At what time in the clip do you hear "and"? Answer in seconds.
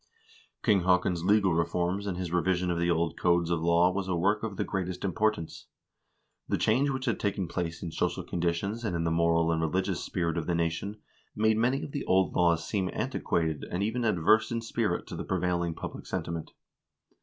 2.07-2.17, 8.83-8.95, 9.51-9.61, 13.69-13.83